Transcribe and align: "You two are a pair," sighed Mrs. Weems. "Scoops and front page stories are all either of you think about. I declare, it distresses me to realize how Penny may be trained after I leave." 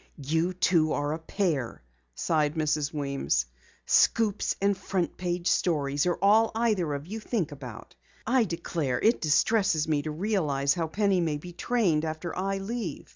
"You 0.23 0.53
two 0.55 0.93
are 0.93 1.13
a 1.13 1.19
pair," 1.19 1.83
sighed 2.15 2.55
Mrs. 2.55 2.91
Weems. 2.91 3.45
"Scoops 3.85 4.55
and 4.59 4.75
front 4.75 5.15
page 5.15 5.45
stories 5.47 6.07
are 6.07 6.17
all 6.23 6.49
either 6.55 6.95
of 6.95 7.05
you 7.05 7.19
think 7.19 7.51
about. 7.51 7.93
I 8.25 8.45
declare, 8.45 8.99
it 8.99 9.21
distresses 9.21 9.87
me 9.87 10.01
to 10.01 10.09
realize 10.09 10.73
how 10.73 10.87
Penny 10.87 11.21
may 11.21 11.37
be 11.37 11.53
trained 11.53 12.03
after 12.03 12.35
I 12.35 12.57
leave." 12.57 13.09